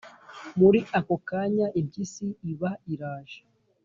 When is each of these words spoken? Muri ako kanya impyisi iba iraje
Muri 0.59 0.79
ako 0.99 1.15
kanya 1.29 1.67
impyisi 1.79 2.25
iba 2.51 2.71
iraje 2.93 3.39